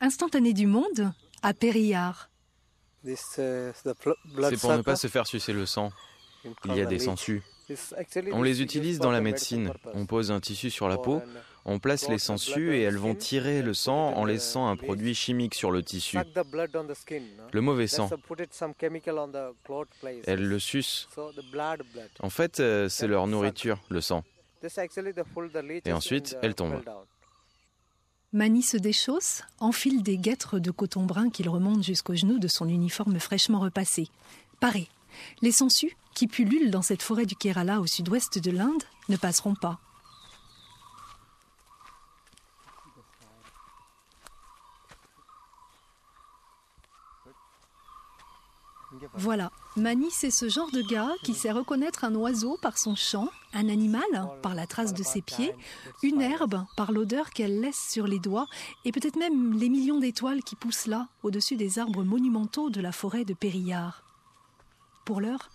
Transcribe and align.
Instantané 0.00 0.54
du 0.54 0.66
monde 0.66 1.12
à 1.42 1.52
Périllard. 1.52 2.30
C'est 3.04 3.72
pour 4.60 4.72
ne 4.72 4.82
pas 4.82 4.96
se 4.96 5.08
faire 5.08 5.26
sucer 5.26 5.52
le 5.52 5.66
sang. 5.66 5.90
Il 6.64 6.74
y 6.74 6.80
a 6.80 6.86
des 6.86 6.98
sangsues. 6.98 7.42
On 8.32 8.42
les 8.42 8.62
utilise 8.62 8.98
dans 8.98 9.10
la 9.10 9.20
médecine. 9.20 9.72
On 9.94 10.06
pose 10.06 10.30
un 10.30 10.40
tissu 10.40 10.70
sur 10.70 10.88
la 10.88 10.96
peau, 10.96 11.22
on 11.64 11.78
place 11.78 12.08
les 12.08 12.18
sangsues 12.18 12.74
et 12.74 12.82
elles 12.82 12.96
vont 12.96 13.14
tirer 13.14 13.62
le 13.62 13.74
sang 13.74 14.14
en 14.14 14.24
laissant 14.24 14.68
un 14.68 14.76
produit 14.76 15.14
chimique 15.14 15.54
sur 15.54 15.70
le 15.70 15.82
tissu. 15.82 16.18
Le 17.52 17.60
mauvais 17.60 17.86
sang. 17.86 18.10
Elles 20.26 20.48
le 20.48 20.58
sucent. 20.58 21.08
En 22.20 22.30
fait, 22.30 22.60
euh, 22.60 22.88
c'est 22.88 23.06
leur 23.06 23.26
nourriture, 23.26 23.78
le 23.88 24.00
sang. 24.00 24.24
Et 25.84 25.92
ensuite, 25.92 26.36
elles 26.42 26.54
tombent. 26.54 26.82
Mani 28.32 28.62
se 28.62 28.76
déchausse, 28.76 29.42
enfile 29.58 30.04
des 30.04 30.16
guêtres 30.16 30.60
de 30.60 30.70
coton 30.70 31.04
brun 31.04 31.30
qu'il 31.30 31.48
remonte 31.48 31.82
jusqu'aux 31.82 32.14
genoux 32.14 32.38
de 32.38 32.46
son 32.46 32.68
uniforme 32.68 33.18
fraîchement 33.18 33.58
repassé. 33.58 34.08
Paré. 34.60 34.88
Les 35.42 35.50
sangsues, 35.50 35.96
qui 36.14 36.28
pullulent 36.28 36.70
dans 36.70 36.82
cette 36.82 37.02
forêt 37.02 37.26
du 37.26 37.34
Kerala 37.34 37.80
au 37.80 37.86
sud-ouest 37.86 38.38
de 38.38 38.52
l'Inde, 38.52 38.84
ne 39.08 39.16
passeront 39.16 39.56
pas. 39.56 39.80
Voilà, 49.14 49.50
Mani, 49.80 50.08
c'est 50.10 50.30
ce 50.30 50.50
genre 50.50 50.70
de 50.70 50.82
gars 50.82 51.12
qui 51.22 51.32
sait 51.32 51.50
reconnaître 51.50 52.04
un 52.04 52.14
oiseau 52.14 52.58
par 52.60 52.76
son 52.76 52.94
chant, 52.94 53.28
un 53.54 53.66
animal 53.70 54.02
par 54.42 54.54
la 54.54 54.66
trace 54.66 54.92
de 54.92 55.02
ses 55.02 55.22
pieds, 55.22 55.54
une 56.02 56.20
herbe 56.20 56.66
par 56.76 56.92
l'odeur 56.92 57.30
qu'elle 57.30 57.62
laisse 57.62 57.88
sur 57.88 58.06
les 58.06 58.18
doigts, 58.18 58.46
et 58.84 58.92
peut-être 58.92 59.16
même 59.16 59.58
les 59.58 59.70
millions 59.70 59.98
d'étoiles 59.98 60.42
qui 60.42 60.54
poussent 60.54 60.86
là, 60.86 61.08
au-dessus 61.22 61.56
des 61.56 61.78
arbres 61.78 62.04
monumentaux 62.04 62.68
de 62.68 62.82
la 62.82 62.92
forêt 62.92 63.24
de 63.24 63.32
Périllard. 63.32 64.02
Pour 65.06 65.22
l'heure, 65.22 65.48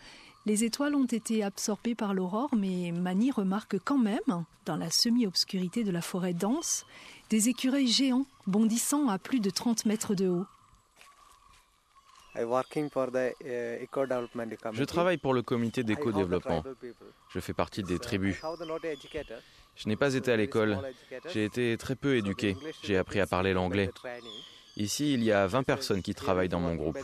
les 0.47 0.63
étoiles 0.63 0.95
ont 0.95 1.05
été 1.05 1.43
absorbées 1.43 1.95
par 1.95 2.15
l'aurore, 2.15 2.49
mais 2.55 2.91
Mani 2.91 3.29
remarque 3.29 3.77
quand 3.85 3.99
même, 3.99 4.45
dans 4.65 4.75
la 4.75 4.89
semi-obscurité 4.89 5.83
de 5.83 5.91
la 5.91 6.01
forêt 6.01 6.33
dense, 6.33 6.87
des 7.29 7.49
écureuils 7.49 7.87
géants 7.87 8.25
bondissant 8.47 9.07
à 9.07 9.19
plus 9.19 9.39
de 9.39 9.51
30 9.51 9.85
mètres 9.85 10.15
de 10.15 10.29
haut. 10.29 10.45
Je 14.73 14.83
travaille 14.83 15.17
pour 15.17 15.33
le 15.33 15.41
comité 15.41 15.83
d'éco-développement. 15.83 16.63
Je 17.29 17.39
fais 17.39 17.53
partie 17.53 17.83
des 17.83 17.99
tribus. 17.99 18.41
Je 19.75 19.89
n'ai 19.89 19.95
pas 19.95 20.13
été 20.13 20.31
à 20.31 20.37
l'école. 20.37 20.77
J'ai 21.29 21.45
été 21.45 21.77
très 21.77 21.95
peu 21.95 22.15
éduqué. 22.15 22.55
J'ai 22.83 22.97
appris 22.97 23.19
à 23.19 23.27
parler 23.27 23.53
l'anglais. 23.53 23.89
Ici, 24.77 25.13
il 25.13 25.23
y 25.23 25.31
a 25.31 25.47
20 25.47 25.63
personnes 25.63 26.01
qui 26.01 26.13
travaillent 26.13 26.49
dans 26.49 26.59
mon 26.59 26.75
groupe. 26.75 26.97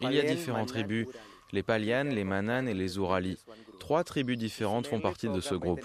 Il 0.00 0.12
y 0.12 0.20
a 0.20 0.22
différentes 0.22 0.68
tribus, 0.68 1.06
les 1.54 1.62
Palianes, 1.62 2.10
les 2.10 2.24
Mananes 2.24 2.68
et 2.68 2.74
les 2.74 2.98
Ouralis. 2.98 3.38
Trois 3.78 4.02
tribus 4.02 4.36
différentes 4.36 4.88
font 4.88 5.00
partie 5.00 5.28
de 5.28 5.40
ce 5.40 5.54
groupe. 5.54 5.84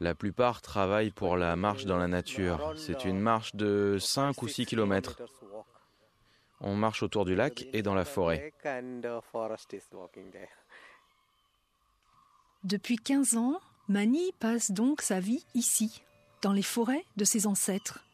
La 0.00 0.14
plupart 0.14 0.60
travaillent 0.60 1.10
pour 1.10 1.36
la 1.36 1.56
marche 1.56 1.86
dans 1.86 1.96
la 1.96 2.08
nature. 2.08 2.74
C'est 2.76 3.04
une 3.04 3.18
marche 3.18 3.56
de 3.56 3.96
5 3.98 4.42
ou 4.42 4.48
6 4.48 4.66
kilomètres. 4.66 5.16
On 6.60 6.76
marche 6.76 7.02
autour 7.02 7.24
du 7.24 7.34
lac 7.34 7.66
et 7.72 7.82
dans 7.82 7.94
la 7.94 8.04
forêt. 8.04 8.52
Depuis 12.64 12.96
15 12.96 13.36
ans, 13.36 13.60
Mani 13.88 14.32
passe 14.38 14.70
donc 14.70 15.00
sa 15.00 15.20
vie 15.20 15.44
ici, 15.54 16.02
dans 16.42 16.52
les 16.52 16.62
forêts 16.62 17.04
de 17.16 17.24
ses 17.24 17.46
ancêtres. 17.46 18.04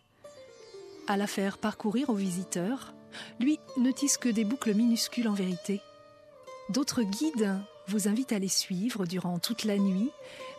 À 1.09 1.17
la 1.17 1.27
faire 1.27 1.59
parcourir 1.59 2.09
aux 2.09 2.15
visiteurs, 2.15 2.95
lui 3.41 3.59
ne 3.77 3.91
tisse 3.91 4.17
que 4.17 4.29
des 4.29 4.45
boucles 4.45 4.75
minuscules 4.75 5.29
en 5.29 5.35
vérité. 5.35 5.81
D'autres 6.71 7.03
guides 7.03 7.59
vous 7.87 8.09
invite 8.09 8.33
à 8.33 8.39
les 8.39 8.49
suivre 8.49 9.07
durant 9.07 9.39
toute 9.39 9.65
la 9.65 9.79
nuit, 9.79 10.11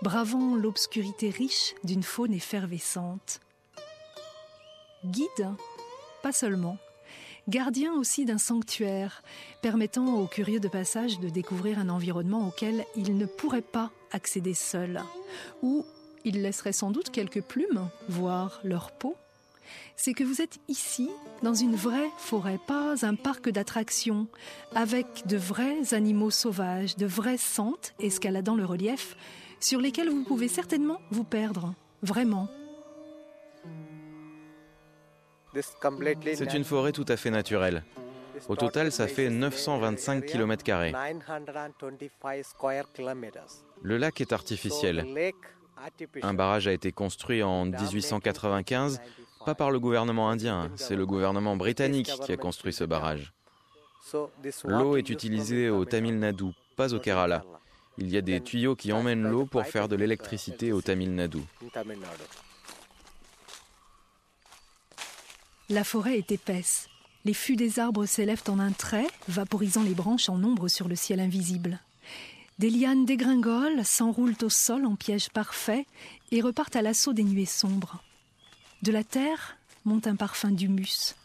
bravant 0.01 0.55
l'obscurité 0.55 1.29
riche 1.29 1.75
d'une 1.83 2.01
faune 2.01 2.33
effervescente. 2.33 3.39
Guide, 5.05 5.53
pas 6.23 6.31
seulement, 6.31 6.77
gardien 7.47 7.93
aussi 7.93 8.25
d'un 8.25 8.39
sanctuaire, 8.39 9.21
permettant 9.61 10.15
aux 10.15 10.25
curieux 10.25 10.59
de 10.59 10.67
passage 10.67 11.19
de 11.19 11.29
découvrir 11.29 11.77
un 11.77 11.89
environnement 11.89 12.47
auquel 12.47 12.85
ils 12.95 13.15
ne 13.15 13.27
pourraient 13.27 13.61
pas 13.61 13.91
accéder 14.11 14.55
seuls, 14.55 15.03
où 15.61 15.85
ils 16.25 16.41
laisseraient 16.41 16.73
sans 16.73 16.89
doute 16.89 17.11
quelques 17.11 17.43
plumes, 17.43 17.87
voire 18.07 18.59
leur 18.63 18.91
peau, 18.91 19.15
c'est 19.95 20.13
que 20.13 20.23
vous 20.23 20.41
êtes 20.41 20.59
ici, 20.67 21.09
dans 21.43 21.53
une 21.53 21.75
vraie 21.75 22.09
forêt, 22.17 22.59
pas 22.67 23.05
un 23.05 23.15
parc 23.15 23.49
d'attractions, 23.49 24.27
avec 24.75 25.05
de 25.25 25.37
vrais 25.37 25.93
animaux 25.93 26.31
sauvages, 26.31 26.95
de 26.95 27.05
vraies 27.05 27.37
sentes 27.37 27.93
escaladant 27.99 28.55
le 28.55 28.65
relief, 28.65 29.15
sur 29.59 29.79
lesquels 29.79 30.09
vous 30.09 30.23
pouvez 30.23 30.47
certainement 30.47 31.01
vous 31.11 31.23
perdre, 31.23 31.73
vraiment. 32.01 32.47
C'est 35.53 36.53
une 36.53 36.63
forêt 36.63 36.91
tout 36.91 37.05
à 37.07 37.17
fait 37.17 37.31
naturelle. 37.31 37.83
Au 38.47 38.55
total, 38.55 38.91
ça 38.91 39.07
fait 39.07 39.29
925 39.29 40.25
km. 40.25 40.63
Le 43.81 43.97
lac 43.97 44.21
est 44.21 44.31
artificiel. 44.31 45.05
Un 46.21 46.33
barrage 46.33 46.67
a 46.67 46.73
été 46.73 46.91
construit 46.91 47.43
en 47.43 47.65
1895 47.65 49.01
pas 49.49 49.55
par 49.55 49.71
le 49.71 49.79
gouvernement 49.79 50.29
indien, 50.29 50.69
c'est 50.75 50.95
le 50.95 51.07
gouvernement 51.07 51.55
britannique 51.55 52.11
qui 52.23 52.31
a 52.31 52.37
construit 52.37 52.71
ce 52.71 52.83
barrage. 52.83 53.33
L'eau 54.63 54.95
est 54.95 55.09
utilisée 55.09 55.71
au 55.71 55.85
Tamil 55.85 56.19
Nadu, 56.19 56.51
pas 56.75 56.93
au 56.93 56.99
Kerala. 56.99 57.43
Il 57.97 58.11
y 58.11 58.17
a 58.17 58.21
des 58.21 58.41
tuyaux 58.41 58.75
qui 58.75 58.93
emmènent 58.93 59.23
l'eau 59.23 59.47
pour 59.47 59.65
faire 59.65 59.87
de 59.87 59.95
l'électricité 59.95 60.71
au 60.71 60.83
Tamil 60.83 61.15
Nadu. 61.15 61.39
La 65.69 65.83
forêt 65.83 66.19
est 66.19 66.31
épaisse. 66.31 66.87
Les 67.25 67.33
fûts 67.33 67.55
des 67.55 67.79
arbres 67.79 68.05
s'élèvent 68.05 68.43
en 68.49 68.59
un 68.59 68.71
trait, 68.71 69.07
vaporisant 69.29 69.81
les 69.81 69.95
branches 69.95 70.29
en 70.29 70.37
nombre 70.37 70.67
sur 70.67 70.87
le 70.87 70.95
ciel 70.95 71.19
invisible. 71.19 71.79
Des 72.59 72.69
lianes 72.69 73.05
dégringolent, 73.05 73.83
s'enroulent 73.83 74.37
au 74.43 74.49
sol 74.49 74.85
en 74.85 74.95
piège 74.95 75.29
parfait 75.31 75.87
et 76.31 76.41
repartent 76.41 76.75
à 76.75 76.83
l'assaut 76.83 77.13
des 77.13 77.23
nuées 77.23 77.45
sombres. 77.45 78.03
De 78.81 78.91
la 78.93 79.03
terre 79.03 79.57
monte 79.83 80.07
un 80.07 80.15
parfum 80.15 80.51
d'humus. 80.51 81.15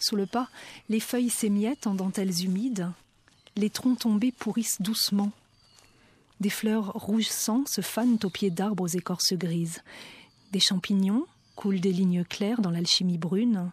Sous 0.00 0.16
le 0.16 0.26
pas, 0.26 0.48
les 0.88 0.98
feuilles 0.98 1.30
s'émiettent 1.30 1.86
en 1.86 1.94
dentelles 1.94 2.44
humides. 2.44 2.90
Les 3.56 3.70
troncs 3.70 4.00
tombés 4.00 4.32
pourrissent 4.32 4.82
doucement. 4.82 5.30
Des 6.40 6.50
fleurs 6.50 6.86
rouges 6.94 7.28
sang 7.28 7.64
se 7.66 7.82
fanent 7.82 8.18
aux 8.24 8.30
pieds 8.30 8.50
d'arbres 8.50 8.96
écorces 8.96 9.34
grises. 9.34 9.82
Des 10.50 10.58
champignons 10.58 11.26
coulent 11.54 11.80
des 11.80 11.92
lignes 11.92 12.24
claires 12.24 12.62
dans 12.62 12.70
l'alchimie 12.70 13.18
brune. 13.18 13.70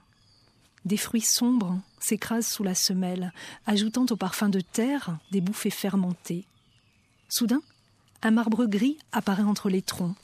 Des 0.86 0.98
fruits 0.98 1.22
sombres 1.22 1.80
s'écrasent 2.00 2.48
sous 2.48 2.64
la 2.64 2.76
semelle, 2.76 3.34
ajoutant 3.66 4.06
au 4.10 4.16
parfum 4.16 4.50
de 4.50 4.62
terre 4.62 5.18
des 5.32 5.42
bouffées 5.42 5.72
fermentées. 5.72 6.46
Soudain, 7.28 7.62
un 8.22 8.32
marbre 8.32 8.66
gris 8.66 9.00
apparaît 9.12 9.44
entre 9.44 9.70
les 9.70 9.82
troncs, 9.82 10.16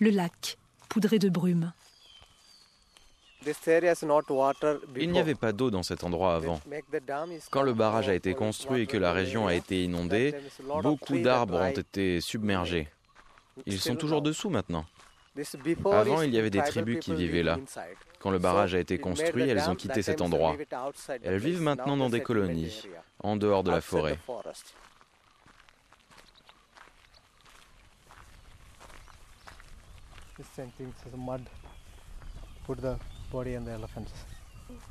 le 0.00 0.10
lac, 0.10 0.58
poudré 0.88 1.18
de 1.18 1.28
brume. 1.28 1.72
Il 4.96 5.10
n'y 5.10 5.18
avait 5.18 5.34
pas 5.34 5.52
d'eau 5.52 5.70
dans 5.70 5.82
cet 5.82 6.04
endroit 6.04 6.34
avant. 6.34 6.60
Quand 7.50 7.62
le 7.62 7.74
barrage 7.74 8.08
a 8.08 8.14
été 8.14 8.34
construit 8.34 8.82
et 8.82 8.86
que 8.86 8.96
la 8.96 9.12
région 9.12 9.46
a 9.46 9.54
été 9.54 9.84
inondée, 9.84 10.34
beaucoup 10.82 11.18
d'arbres 11.18 11.60
ont 11.60 11.70
été 11.70 12.20
submergés. 12.20 12.88
Ils 13.66 13.80
sont 13.80 13.96
toujours 13.96 14.22
dessous 14.22 14.50
maintenant. 14.50 14.84
Avant, 15.86 16.22
il 16.22 16.32
y 16.32 16.38
avait 16.38 16.50
des 16.50 16.62
tribus 16.62 17.00
qui 17.00 17.14
vivaient 17.14 17.42
là. 17.42 17.58
Quand 18.20 18.30
le 18.30 18.38
barrage 18.38 18.74
a 18.74 18.78
été 18.78 18.98
construit, 18.98 19.48
elles 19.48 19.68
ont 19.68 19.74
quitté 19.74 20.02
cet 20.02 20.20
endroit. 20.20 20.56
Elles 21.22 21.38
vivent 21.38 21.62
maintenant 21.62 21.96
dans 21.96 22.08
des 22.08 22.22
colonies, 22.22 22.82
en 23.22 23.36
dehors 23.36 23.64
de 23.64 23.70
la 23.70 23.80
forêt. 23.80 24.18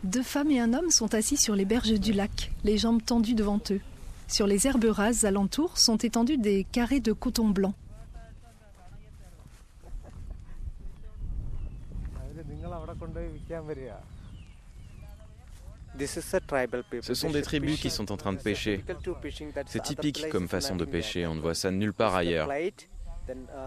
Deux 0.04 0.24
femmes 0.24 0.52
et 0.52 0.60
un 0.60 0.74
homme 0.74 0.90
sont 0.90 1.14
assis 1.14 1.38
sur 1.38 1.56
les 1.56 1.66
berges 1.66 2.00
du 2.00 2.14
lac, 2.14 2.52
les 2.64 2.78
jambes 2.78 3.04
tendues 3.04 3.36
devant 3.36 3.60
eux. 3.72 3.82
Sur 4.28 4.48
les 4.48 4.68
herbes 4.68 4.86
rases 4.86 5.26
alentour 5.26 5.78
sont 5.78 5.98
étendus 5.98 6.38
des 6.38 6.66
carrés 6.66 7.00
de 7.00 7.14
coton 7.14 7.50
blanc. 7.50 7.74
Ce 17.02 17.14
sont 17.14 17.30
des 17.30 17.42
tribus 17.42 17.80
qui 17.80 17.90
sont 17.90 18.12
en 18.12 18.18
train 18.18 18.34
de 18.34 18.40
pêcher. 18.40 18.84
C'est 19.68 19.84
typique 19.84 20.28
comme 20.30 20.48
façon 20.48 20.76
de 20.76 20.86
pêcher, 20.86 21.28
on 21.28 21.36
ne 21.36 21.42
voit 21.42 21.54
ça 21.54 21.72
nulle 21.72 21.94
part 21.94 22.16
ailleurs. 22.16 22.50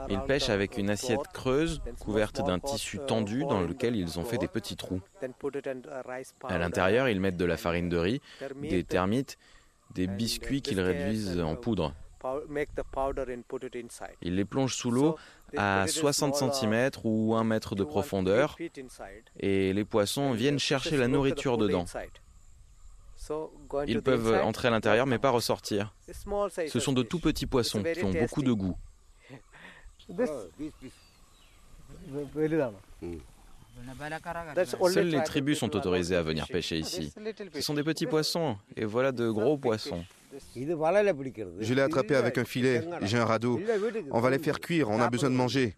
Ils 0.08 0.20
pêchent 0.22 0.50
avec 0.50 0.76
une 0.76 0.90
assiette 0.90 1.28
creuse 1.32 1.80
couverte 2.00 2.44
d'un 2.44 2.58
tissu 2.58 2.98
tendu 3.06 3.44
dans 3.44 3.60
lequel 3.60 3.96
ils 3.96 4.18
ont 4.18 4.24
fait 4.24 4.38
des 4.38 4.48
petits 4.48 4.76
trous. 4.76 5.00
À 6.44 6.58
l'intérieur, 6.58 7.08
ils 7.08 7.20
mettent 7.20 7.36
de 7.36 7.44
la 7.44 7.56
farine 7.56 7.88
de 7.88 7.96
riz, 7.96 8.20
des 8.60 8.84
termites, 8.84 9.38
des 9.94 10.06
biscuits 10.06 10.62
qu'ils 10.62 10.80
réduisent 10.80 11.40
en 11.40 11.56
poudre. 11.56 11.94
Ils 14.22 14.34
les 14.34 14.44
plongent 14.44 14.74
sous 14.74 14.90
l'eau 14.90 15.16
à 15.56 15.86
60 15.86 16.34
cm 16.34 16.90
ou 17.04 17.34
1 17.34 17.44
mètre 17.44 17.74
de 17.74 17.84
profondeur 17.84 18.56
et 19.38 19.72
les 19.72 19.84
poissons 19.84 20.32
viennent 20.32 20.58
chercher 20.58 20.96
la 20.96 21.08
nourriture 21.08 21.56
dedans. 21.56 21.84
Ils 23.86 24.02
peuvent 24.02 24.40
entrer 24.42 24.68
à 24.68 24.70
l'intérieur 24.70 25.06
mais 25.06 25.18
pas 25.18 25.30
ressortir. 25.30 25.94
Ce 26.68 26.80
sont 26.80 26.92
de 26.92 27.02
tout 27.02 27.20
petits 27.20 27.46
poissons 27.46 27.82
qui 27.82 28.04
ont 28.04 28.12
beaucoup 28.12 28.42
de 28.42 28.52
goût. 28.52 28.76
Seules 34.88 35.08
les 35.08 35.22
tribus 35.24 35.58
sont 35.58 35.74
autorisées 35.76 36.16
à 36.16 36.22
venir 36.22 36.46
pêcher 36.46 36.78
ici. 36.78 37.12
Ce 37.54 37.60
sont 37.60 37.74
des 37.74 37.84
petits 37.84 38.06
poissons, 38.06 38.56
et 38.74 38.84
voilà 38.84 39.12
de 39.12 39.28
gros 39.30 39.58
poissons. 39.58 40.04
Je 40.52 41.74
l'ai 41.74 41.82
attrapé 41.82 42.14
avec 42.16 42.38
un 42.38 42.44
filet, 42.44 42.86
j'ai 43.02 43.18
un 43.18 43.24
radeau. 43.24 43.60
On 44.10 44.20
va 44.20 44.30
les 44.30 44.38
faire 44.38 44.60
cuire, 44.60 44.88
on 44.90 45.00
a 45.00 45.10
besoin 45.10 45.30
de 45.30 45.34
manger. 45.34 45.76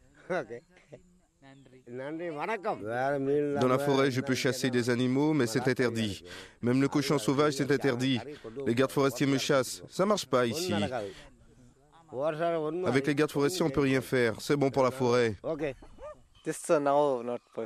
Dans 3.60 3.68
la 3.68 3.78
forêt, 3.78 4.10
je 4.10 4.20
peux 4.20 4.34
chasser 4.34 4.68
des 4.68 4.90
animaux, 4.90 5.32
mais 5.32 5.46
c'est 5.46 5.66
interdit. 5.66 6.22
Même 6.60 6.82
le 6.82 6.88
cochon 6.88 7.18
sauvage, 7.18 7.54
c'est 7.54 7.70
interdit. 7.70 8.20
Les 8.66 8.74
gardes 8.74 8.92
forestiers 8.92 9.26
me 9.26 9.38
chassent. 9.38 9.82
Ça 9.88 10.04
marche 10.04 10.26
pas 10.26 10.46
ici. 10.46 10.74
Avec 12.86 13.06
les 13.06 13.14
gardes 13.14 13.30
forestiers, 13.30 13.64
on 13.64 13.70
peut 13.70 13.80
rien 13.80 14.00
faire. 14.00 14.40
C'est 14.40 14.56
bon 14.56 14.70
pour 14.70 14.82
la 14.82 14.90
forêt. 14.90 15.36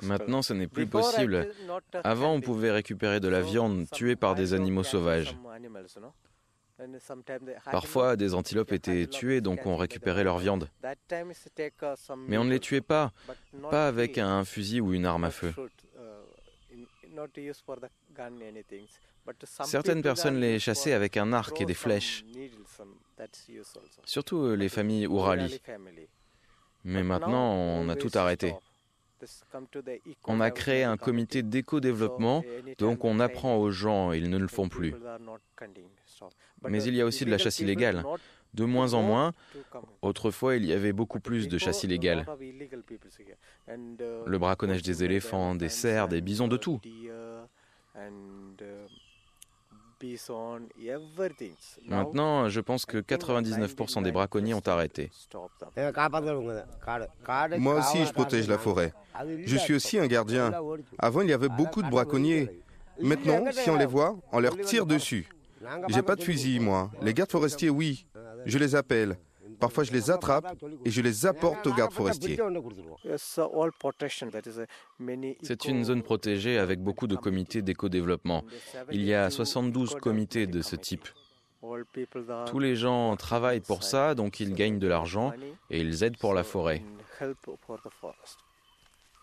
Maintenant, 0.03 0.43
ce 0.43 0.53
n'est 0.53 0.67
plus 0.67 0.87
possible. 0.87 1.53
Avant, 2.05 2.33
on 2.33 2.41
pouvait 2.41 2.71
récupérer 2.71 3.21
de 3.21 3.29
la 3.29 3.41
viande 3.41 3.87
tuée 3.91 4.17
par 4.17 4.35
des 4.35 4.55
animaux 4.55 4.83
sauvages. 4.83 5.37
Parfois, 7.71 8.17
des 8.17 8.35
antilopes 8.35 8.73
étaient 8.73 9.07
tuées, 9.07 9.41
donc 9.41 9.67
on 9.67 9.77
récupérait 9.77 10.25
leur 10.25 10.39
viande. 10.39 10.69
Mais 12.27 12.39
on 12.39 12.45
ne 12.45 12.51
les 12.51 12.61
tuait 12.61 12.81
pas, 12.81 13.13
pas 13.71 13.87
avec 13.87 14.19
un 14.19 14.45
fusil 14.45 14.81
ou 14.81 14.93
une 14.93 15.07
arme 15.07 15.25
à 15.25 15.31
feu. 15.31 15.55
Certaines 19.65 20.03
personnes 20.03 20.41
les 20.41 20.59
chassaient 20.59 20.93
avec 20.93 21.17
un 21.17 21.33
arc 21.33 21.61
et 21.61 21.65
des 21.65 21.75
flèches, 21.75 22.25
surtout 24.05 24.39
euh, 24.39 24.55
les 24.55 24.69
familles 24.69 25.07
Ourali. 25.07 25.61
Mais 26.85 27.03
maintenant, 27.03 27.53
on 27.55 27.89
a 27.89 27.97
tout 27.97 28.11
arrêté. 28.15 28.55
On 30.25 30.41
a 30.41 30.51
créé 30.51 30.83
un 30.83 30.97
comité 30.97 31.43
d'éco-développement, 31.43 32.43
donc 32.79 33.05
on 33.05 33.21
apprend 33.21 33.57
aux 33.57 33.71
gens, 33.71 34.13
ils 34.13 34.31
ne 34.31 34.39
le 34.39 34.49
font 34.49 34.69
plus. 34.69 34.95
Mais 36.69 36.83
il 36.83 36.95
y 36.95 37.01
a 37.01 37.07
aussi 37.07 37.25
de 37.25 37.31
la 37.31 37.39
chasse 37.39 37.61
illégale. 37.61 38.05
De 38.55 38.67
moins 38.67 38.93
en 38.93 39.03
moins. 39.03 39.33
Autrefois, 40.03 40.57
il 40.57 40.67
y 40.67 40.75
avait 40.75 40.93
beaucoup 40.93 41.21
plus 41.21 41.49
de 41.49 41.57
chasse 41.57 41.85
illégale. 41.85 42.27
Le 43.67 44.37
braconnage 44.37 44.83
des 44.83 45.05
éléphants, 45.05 45.55
des 45.55 45.71
cerfs, 45.71 46.09
des 46.09 46.21
bisons, 46.21 46.49
de 46.49 46.59
tout. 46.59 46.79
Maintenant, 51.89 52.49
je 52.49 52.61
pense 52.61 52.87
que 52.87 52.99
99% 52.99 54.03
des 54.03 54.13
braconniers 54.13 54.55
ont 54.55 54.67
arrêté. 54.67 55.11
Moi 57.59 57.79
aussi, 57.79 58.05
je 58.05 58.13
protège 58.13 58.49
la 58.49 58.59
forêt. 58.59 58.93
Je 59.45 59.57
suis 59.57 59.75
aussi 59.75 59.99
un 59.99 60.07
gardien. 60.07 60.53
Avant, 60.99 61.21
il 61.23 61.31
y 61.31 61.33
avait 61.33 61.49
beaucoup 61.49 61.83
de 61.83 61.91
braconniers. 61.91 62.63
Maintenant, 63.01 63.45
si 63.53 63.71
on 63.71 63.77
les 63.77 63.87
voit, 63.87 64.17
on 64.33 64.41
leur 64.41 64.57
tire 64.59 64.87
dessus. 64.87 65.29
J'ai 65.89 66.03
pas 66.03 66.17
de 66.17 66.23
fusil, 66.23 66.61
moi. 66.61 66.91
Les 67.03 67.15
gardes 67.15 67.31
forestiers, 67.31 67.71
oui. 67.71 68.07
Je 68.45 68.59
les 68.59 68.75
appelle. 68.75 69.17
Parfois, 69.63 69.85
je 69.85 69.93
les 69.93 70.11
attrape 70.11 70.57
et 70.85 70.91
je 70.91 71.01
les 71.01 71.25
apporte 71.25 71.65
aux 71.69 71.73
gardes 71.73 71.93
forestiers. 71.93 72.37
C'est 75.43 75.65
une 75.67 75.85
zone 75.85 76.03
protégée 76.03 76.59
avec 76.59 76.81
beaucoup 76.81 77.07
de 77.07 77.15
comités 77.15 77.63
d'éco-développement. 77.63 78.43
Il 78.91 79.05
y 79.05 79.15
a 79.15 79.31
72 79.31 79.95
comités 80.01 80.49
de 80.49 80.63
ce 80.63 80.75
type. 80.75 81.07
Tous 82.47 82.59
les 82.59 82.75
gens 82.75 83.15
travaillent 83.15 83.61
pour 83.61 83.85
ça, 83.85 84.17
donc 84.17 84.41
ils 84.41 84.53
gagnent 84.53 84.81
de 84.81 84.89
l'argent 84.89 85.33
et 85.71 85.81
ils 85.81 86.03
aident 86.03 86.19
pour 86.19 86.35
la 86.35 86.43
forêt. 86.43 86.83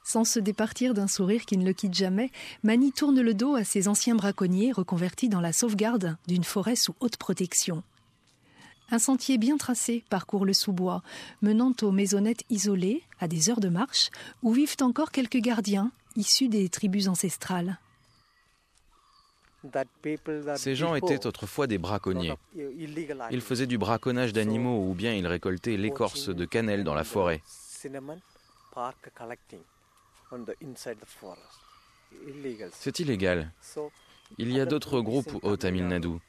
Sans 0.06 0.24
se 0.24 0.40
départir 0.40 0.94
d'un 0.94 1.08
sourire 1.08 1.46
qui 1.46 1.58
ne 1.58 1.66
le 1.66 1.74
quitte 1.74 1.96
jamais, 1.96 2.32
Mani 2.64 2.94
tourne 2.94 3.20
le 3.20 3.34
dos 3.34 3.56
à 3.56 3.66
ses 3.66 3.90
anciens 3.90 4.16
braconniers 4.16 4.72
reconvertis 4.72 5.28
dans 5.28 5.42
la 5.42 5.52
sauvegarde 5.52 6.16
d'une 6.28 6.46
forêt 6.46 6.78
sous 6.78 6.96
haute 7.02 7.18
protection. 7.18 7.84
Un 8.92 9.00
sentier 9.00 9.38
bien 9.38 9.58
tracé 9.58 10.04
parcourt 10.10 10.46
le 10.46 10.54
sous-bois, 10.54 11.04
menant 11.42 11.74
aux 11.82 11.92
maisonnettes 11.92 12.44
isolées, 12.50 13.04
à 13.20 13.28
des 13.28 13.50
heures 13.50 13.60
de 13.60 13.70
marche, 13.70 14.10
où 14.42 14.52
vivent 14.52 14.78
encore 14.82 15.12
quelques 15.12 15.38
gardiens 15.38 15.92
issus 16.16 16.50
des 16.50 16.70
tribus 16.70 17.08
ancestrales. 17.08 17.80
Ces 20.56 20.76
gens 20.76 20.96
étaient 20.96 21.28
autrefois 21.28 21.68
des 21.68 21.78
braconniers. 21.78 22.34
Ils 22.56 23.42
faisaient 23.42 23.68
du 23.68 23.78
braconnage 23.78 24.34
d'animaux 24.34 24.90
ou 24.90 24.94
bien 24.94 25.14
ils 25.14 25.28
récoltaient 25.28 25.78
l'écorce 25.78 26.30
de 26.30 26.46
cannelle 26.46 26.84
dans 26.84 26.96
la 26.96 27.04
forêt. 27.04 27.42
C'est 32.72 33.00
illégal. 33.00 33.52
Il 34.38 34.52
y 34.52 34.60
a 34.62 34.66
d'autres 34.66 35.02
groupes 35.02 35.44
au 35.44 35.58
Tamil 35.58 35.88
Nadu. 35.88 36.20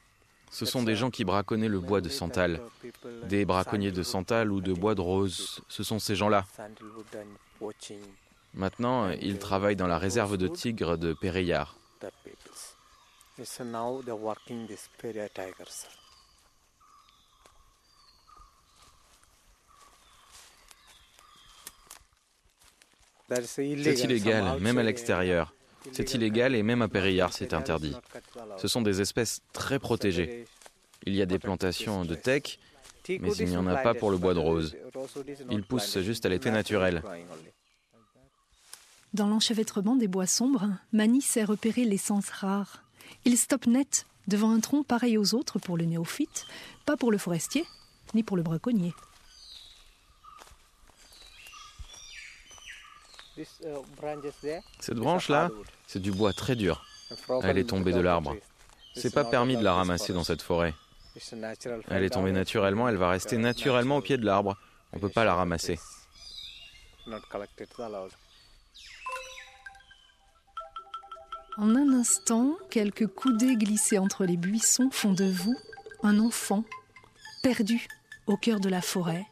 Ce 0.51 0.65
sont 0.65 0.83
des 0.83 0.95
gens 0.95 1.09
qui 1.09 1.23
braconnaient 1.23 1.69
le 1.69 1.79
bois 1.79 2.01
de 2.01 2.09
santal. 2.09 2.61
Des 3.23 3.45
braconniers 3.45 3.91
de 3.91 4.03
santal 4.03 4.51
ou 4.51 4.59
de 4.59 4.73
bois 4.73 4.95
de 4.95 5.01
rose. 5.01 5.61
Ce 5.69 5.81
sont 5.81 5.97
ces 5.97 6.15
gens-là. 6.15 6.45
Maintenant, 8.53 9.09
ils 9.09 9.39
travaillent 9.39 9.77
dans 9.77 9.87
la 9.87 9.97
réserve 9.97 10.37
de 10.37 10.49
tigres 10.49 10.97
de 10.97 11.13
Periyar. 11.13 11.77
C'est 23.45 23.67
illégal, 23.67 24.59
même 24.59 24.77
à 24.77 24.83
l'extérieur. 24.83 25.53
C'est 25.91 26.13
illégal 26.13 26.55
et 26.55 26.63
même 26.63 26.81
à 26.81 26.87
Périllard, 26.87 27.33
c'est 27.33 27.53
interdit. 27.53 27.95
Ce 28.57 28.67
sont 28.67 28.81
des 28.81 29.01
espèces 29.01 29.41
très 29.53 29.79
protégées. 29.79 30.45
Il 31.05 31.15
y 31.15 31.21
a 31.21 31.25
des 31.25 31.39
plantations 31.39 32.05
de 32.05 32.15
teck, 32.15 32.59
mais 33.09 33.33
il 33.39 33.47
n'y 33.47 33.57
en 33.57 33.67
a 33.67 33.77
pas 33.77 33.93
pour 33.93 34.11
le 34.11 34.17
bois 34.17 34.33
de 34.33 34.39
rose. 34.39 34.75
Il 35.49 35.63
pousse 35.63 35.99
juste 35.99 36.25
à 36.25 36.29
l'été 36.29 36.51
naturel. 36.51 37.01
Dans 39.13 39.27
l'enchevêtrement 39.27 39.95
des 39.95 40.07
bois 40.07 40.27
sombres, 40.27 40.69
Mani 40.93 41.21
sait 41.21 41.43
repérer 41.43 41.83
l'essence 41.83 42.29
rare. 42.29 42.83
Il 43.25 43.37
stoppe 43.37 43.67
net 43.67 44.05
devant 44.27 44.51
un 44.51 44.59
tronc 44.59 44.83
pareil 44.83 45.17
aux 45.17 45.33
autres 45.33 45.59
pour 45.59 45.77
le 45.77 45.85
néophyte, 45.85 46.45
pas 46.85 46.95
pour 46.95 47.11
le 47.11 47.17
forestier, 47.17 47.65
ni 48.13 48.23
pour 48.23 48.37
le 48.37 48.43
braconnier. 48.43 48.93
Cette 54.79 54.97
branche-là, 54.97 55.49
c'est 55.87 56.01
du 56.01 56.11
bois 56.11 56.33
très 56.33 56.55
dur. 56.55 56.85
Elle 57.43 57.57
est 57.57 57.69
tombée 57.69 57.93
de 57.93 57.99
l'arbre. 57.99 58.35
C'est 58.95 59.13
pas 59.13 59.23
permis 59.23 59.57
de 59.57 59.63
la 59.63 59.73
ramasser 59.73 60.13
dans 60.13 60.23
cette 60.23 60.41
forêt. 60.41 60.73
Elle 61.89 62.03
est 62.03 62.09
tombée 62.09 62.31
naturellement, 62.31 62.87
elle 62.87 62.97
va 62.97 63.09
rester 63.09 63.37
naturellement 63.37 63.97
au 63.97 64.01
pied 64.01 64.17
de 64.17 64.25
l'arbre. 64.25 64.57
On 64.93 64.97
ne 64.97 65.01
peut 65.01 65.09
pas 65.09 65.23
la 65.23 65.35
ramasser. 65.35 65.79
En 71.57 71.75
un 71.75 71.93
instant, 71.93 72.57
quelques 72.69 73.07
coudées 73.07 73.55
glissées 73.55 73.97
entre 73.97 74.25
les 74.25 74.37
buissons 74.37 74.89
font 74.91 75.13
de 75.13 75.25
vous 75.25 75.55
un 76.03 76.19
enfant 76.19 76.63
perdu 77.43 77.87
au 78.27 78.37
cœur 78.37 78.59
de 78.59 78.69
la 78.69 78.81
forêt, 78.81 79.25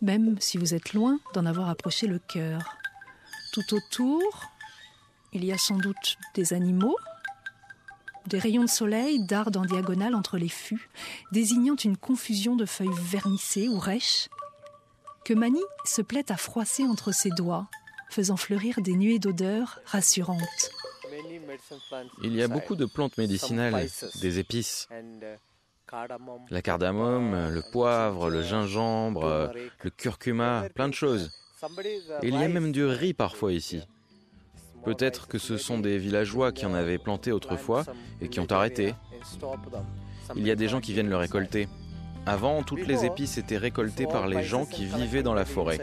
même 0.00 0.40
si 0.40 0.58
vous 0.58 0.74
êtes 0.74 0.94
loin 0.94 1.18
d'en 1.34 1.44
avoir 1.44 1.68
approché 1.68 2.06
le 2.06 2.18
cœur. 2.18 2.76
Tout 3.56 3.74
autour, 3.74 4.20
il 5.32 5.42
y 5.42 5.50
a 5.50 5.56
sans 5.56 5.78
doute 5.78 6.18
des 6.34 6.52
animaux, 6.52 6.98
des 8.26 8.38
rayons 8.38 8.64
de 8.64 8.68
soleil 8.68 9.24
dardent 9.24 9.62
en 9.62 9.64
diagonale 9.64 10.14
entre 10.14 10.36
les 10.36 10.50
fûts, 10.50 10.90
désignant 11.32 11.74
une 11.76 11.96
confusion 11.96 12.54
de 12.54 12.66
feuilles 12.66 12.90
vernissées 12.92 13.66
ou 13.68 13.78
rêches, 13.78 14.28
que 15.24 15.32
Mani 15.32 15.62
se 15.86 16.02
plaît 16.02 16.30
à 16.30 16.36
froisser 16.36 16.84
entre 16.84 17.12
ses 17.12 17.30
doigts, 17.30 17.66
faisant 18.10 18.36
fleurir 18.36 18.82
des 18.82 18.92
nuées 18.92 19.18
d'odeurs 19.18 19.80
rassurantes. 19.86 20.70
Il 22.22 22.34
y 22.34 22.42
a 22.42 22.48
beaucoup 22.48 22.76
de 22.76 22.84
plantes 22.84 23.16
médicinales, 23.16 23.88
des 24.20 24.38
épices. 24.38 24.86
La 26.50 26.60
cardamome, 26.60 27.48
le 27.48 27.62
poivre, 27.72 28.28
le 28.28 28.42
gingembre, 28.42 29.50
le 29.82 29.90
curcuma, 29.90 30.68
plein 30.74 30.88
de 30.88 30.94
choses. 30.94 31.32
Il 32.22 32.34
y 32.34 32.44
a 32.44 32.48
même 32.48 32.72
du 32.72 32.84
riz 32.84 33.14
parfois 33.14 33.52
ici. 33.52 33.82
Peut-être 34.84 35.26
que 35.26 35.38
ce 35.38 35.56
sont 35.56 35.78
des 35.78 35.98
villageois 35.98 36.52
qui 36.52 36.64
en 36.64 36.74
avaient 36.74 36.98
planté 36.98 37.32
autrefois 37.32 37.84
et 38.20 38.28
qui 38.28 38.38
ont 38.38 38.50
arrêté. 38.52 38.94
Il 40.36 40.46
y 40.46 40.50
a 40.50 40.54
des 40.54 40.68
gens 40.68 40.80
qui 40.80 40.92
viennent 40.92 41.08
le 41.08 41.16
récolter. 41.16 41.68
Avant, 42.24 42.62
toutes 42.62 42.86
les 42.86 43.04
épices 43.04 43.38
étaient 43.38 43.56
récoltées 43.56 44.06
par 44.06 44.26
les 44.28 44.42
gens 44.42 44.66
qui 44.66 44.84
vivaient 44.84 45.22
dans 45.22 45.34
la 45.34 45.44
forêt. 45.44 45.80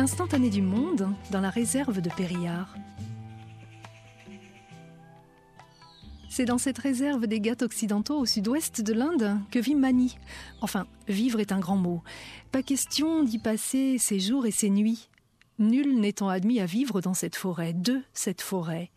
Instantané 0.00 0.48
du 0.48 0.62
monde 0.62 1.10
dans 1.30 1.42
la 1.42 1.50
réserve 1.50 2.00
de 2.00 2.08
Périllard. 2.08 2.74
C'est 6.30 6.46
dans 6.46 6.56
cette 6.56 6.78
réserve 6.78 7.26
des 7.26 7.38
Ghats 7.38 7.62
occidentaux 7.62 8.18
au 8.18 8.24
sud-ouest 8.24 8.80
de 8.80 8.94
l'Inde 8.94 9.38
que 9.50 9.58
vit 9.58 9.74
Mani. 9.74 10.16
Enfin, 10.62 10.86
vivre 11.06 11.38
est 11.38 11.52
un 11.52 11.58
grand 11.58 11.76
mot. 11.76 12.02
Pas 12.50 12.62
question 12.62 13.24
d'y 13.24 13.38
passer 13.38 13.98
ses 13.98 14.20
jours 14.20 14.46
et 14.46 14.50
ses 14.52 14.70
nuits. 14.70 15.10
Nul 15.58 16.00
n'étant 16.00 16.30
admis 16.30 16.60
à 16.60 16.66
vivre 16.66 17.02
dans 17.02 17.12
cette 17.12 17.36
forêt, 17.36 17.74
de 17.74 18.00
cette 18.14 18.40
forêt. 18.40 18.90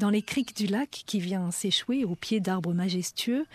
Dans 0.00 0.10
les 0.10 0.22
criques 0.22 0.56
du 0.56 0.66
lac 0.66 1.04
qui 1.06 1.20
vient 1.20 1.52
s'échouer 1.52 2.04
au 2.04 2.16
pied 2.16 2.40
d'arbres 2.40 2.74
majestueux, 2.74 3.46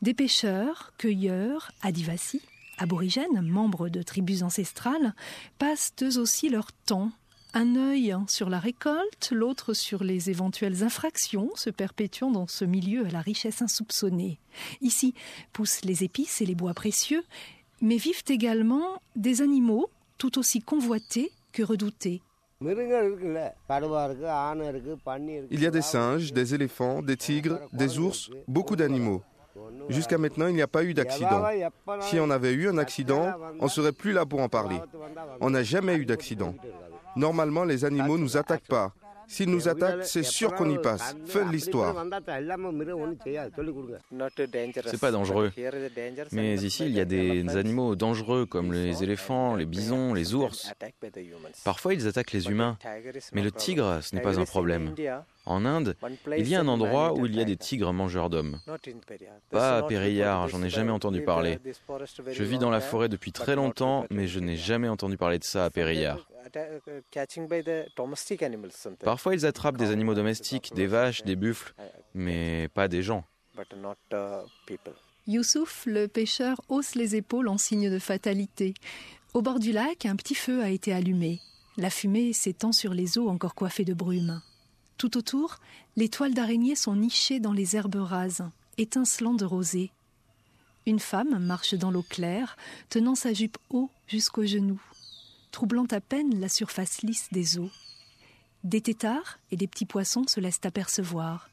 des 0.00 0.14
pêcheurs, 0.14 0.92
cueilleurs, 0.96 1.72
adivassis, 1.82 2.42
aborigènes, 2.78 3.40
membres 3.40 3.88
de 3.88 4.02
tribus 4.02 4.42
ancestrales, 4.42 5.14
passent 5.58 5.94
eux 6.02 6.18
aussi 6.18 6.48
leur 6.48 6.72
temps. 6.72 7.10
Un 7.54 7.76
œil 7.76 8.14
sur 8.28 8.50
la 8.50 8.58
récolte, 8.58 9.30
l'autre 9.32 9.72
sur 9.72 10.04
les 10.04 10.28
éventuelles 10.28 10.82
infractions, 10.82 11.50
se 11.54 11.70
perpétuant 11.70 12.30
dans 12.30 12.46
ce 12.46 12.66
milieu 12.66 13.06
à 13.06 13.10
la 13.10 13.20
richesse 13.20 13.62
insoupçonnée. 13.62 14.38
Ici 14.82 15.14
poussent 15.52 15.84
les 15.84 16.04
épices 16.04 16.42
et 16.42 16.46
les 16.46 16.54
bois 16.54 16.74
précieux, 16.74 17.24
mais 17.80 17.96
vivent 17.96 18.24
également 18.28 19.00
des 19.14 19.40
animaux 19.40 19.88
tout 20.18 20.38
aussi 20.38 20.60
convoités 20.60 21.30
que 21.52 21.62
redoutés. 21.62 22.20
Il 22.60 22.68
y 25.60 25.66
a 25.66 25.70
des 25.70 25.82
singes, 25.82 26.32
des 26.32 26.54
éléphants, 26.54 27.02
des 27.02 27.16
tigres, 27.16 27.60
des 27.72 27.98
ours, 27.98 28.30
beaucoup 28.48 28.76
d'animaux. 28.76 29.22
Jusqu'à 29.88 30.18
maintenant, 30.18 30.46
il 30.48 30.54
n'y 30.54 30.62
a 30.62 30.66
pas 30.66 30.84
eu 30.84 30.94
d'accident. 30.94 31.44
Si 32.00 32.18
on 32.18 32.30
avait 32.30 32.52
eu 32.52 32.68
un 32.68 32.78
accident, 32.78 33.32
on 33.60 33.68
serait 33.68 33.92
plus 33.92 34.12
là 34.12 34.26
pour 34.26 34.40
en 34.40 34.48
parler. 34.48 34.80
On 35.40 35.50
n'a 35.50 35.62
jamais 35.62 35.96
eu 35.96 36.06
d'accident. 36.06 36.54
Normalement, 37.16 37.64
les 37.64 37.84
animaux 37.84 38.18
ne 38.18 38.22
nous 38.22 38.36
attaquent 38.36 38.68
pas. 38.68 38.92
S'ils 39.28 39.50
nous 39.50 39.68
attaquent, 39.68 40.04
c'est 40.04 40.22
sûr 40.22 40.54
qu'on 40.54 40.70
y 40.70 40.78
passe. 40.78 41.16
Fin 41.26 41.44
de 41.46 41.50
l'histoire. 41.50 41.94
C'est 44.84 45.00
pas 45.00 45.10
dangereux. 45.10 45.52
Mais 46.32 46.54
ici, 46.54 46.84
il 46.86 46.92
y 46.92 47.00
a 47.00 47.04
des 47.04 47.56
animaux 47.56 47.96
dangereux 47.96 48.46
comme 48.46 48.72
les 48.72 49.02
éléphants, 49.02 49.56
les 49.56 49.66
bisons, 49.66 50.14
les 50.14 50.34
ours. 50.34 50.72
Parfois, 51.64 51.94
ils 51.94 52.06
attaquent 52.06 52.32
les 52.32 52.48
humains. 52.48 52.78
Mais 53.32 53.42
le 53.42 53.50
tigre, 53.50 53.98
ce 54.02 54.14
n'est 54.14 54.22
pas 54.22 54.38
un 54.38 54.44
problème. 54.44 54.94
En 55.46 55.64
Inde, 55.64 55.96
il 56.36 56.48
y 56.48 56.56
a 56.56 56.60
un 56.60 56.68
endroit 56.68 57.12
où 57.14 57.24
il 57.24 57.36
y 57.36 57.40
a 57.40 57.44
des 57.44 57.56
tigres 57.56 57.92
mangeurs 57.92 58.30
d'hommes. 58.30 58.60
Pas 59.50 59.78
à 59.78 59.82
Periyar, 59.84 60.48
j'en 60.48 60.62
ai 60.62 60.70
jamais 60.70 60.90
entendu 60.90 61.22
parler. 61.22 61.60
Je 62.32 62.44
vis 62.44 62.58
dans 62.58 62.70
la 62.70 62.80
forêt 62.80 63.08
depuis 63.08 63.30
très 63.30 63.54
longtemps, 63.54 64.06
mais 64.10 64.26
je 64.26 64.40
n'ai 64.40 64.56
jamais 64.56 64.88
entendu 64.88 65.16
parler 65.16 65.38
de 65.38 65.44
ça 65.44 65.64
à 65.64 65.70
Periyar. 65.70 66.28
Parfois, 69.04 69.34
ils 69.34 69.46
attrapent 69.46 69.76
des 69.76 69.90
animaux 69.90 70.14
domestiques, 70.14 70.72
des 70.74 70.86
vaches, 70.86 71.22
des 71.22 71.36
buffles, 71.36 71.74
mais 72.14 72.68
pas 72.74 72.88
des 72.88 73.02
gens. 73.02 73.24
Youssouf, 75.28 75.86
le 75.86 76.06
pêcheur, 76.06 76.60
hausse 76.68 76.94
les 76.94 77.16
épaules 77.16 77.48
en 77.48 77.58
signe 77.58 77.90
de 77.90 77.98
fatalité. 77.98 78.74
Au 79.34 79.42
bord 79.42 79.58
du 79.58 79.72
lac, 79.72 80.06
un 80.06 80.16
petit 80.16 80.34
feu 80.34 80.62
a 80.62 80.70
été 80.70 80.92
allumé. 80.92 81.40
La 81.76 81.90
fumée 81.90 82.32
s'étend 82.32 82.72
sur 82.72 82.94
les 82.94 83.18
eaux 83.18 83.28
encore 83.28 83.54
coiffées 83.54 83.84
de 83.84 83.94
brume. 83.94 84.40
Tout 84.98 85.16
autour, 85.18 85.56
les 85.96 86.08
toiles 86.08 86.34
d'araignées 86.34 86.76
sont 86.76 86.96
nichées 86.96 87.40
dans 87.40 87.52
les 87.52 87.76
herbes 87.76 87.96
rases, 87.96 88.44
étincelant 88.78 89.34
de 89.34 89.44
rosée. 89.44 89.90
Une 90.86 91.00
femme 91.00 91.38
marche 91.38 91.74
dans 91.74 91.90
l'eau 91.90 92.04
claire, 92.08 92.56
tenant 92.88 93.14
sa 93.14 93.32
jupe 93.32 93.58
haut 93.70 93.90
jusqu'aux 94.06 94.46
genoux, 94.46 94.80
troublant 95.50 95.86
à 95.90 96.00
peine 96.00 96.40
la 96.40 96.48
surface 96.48 97.02
lisse 97.02 97.28
des 97.32 97.58
eaux. 97.58 97.70
Des 98.64 98.80
têtards 98.80 99.38
et 99.50 99.56
des 99.56 99.66
petits 99.66 99.86
poissons 99.86 100.24
se 100.28 100.40
laissent 100.40 100.60
apercevoir. 100.64 101.50